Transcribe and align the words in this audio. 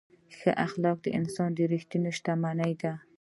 ښه 0.37 0.51
اخلاق 0.65 0.97
د 1.05 1.07
انسان 1.19 1.51
ریښتینې 1.73 2.11
شتمني 2.17 2.73
ده. 2.81 2.93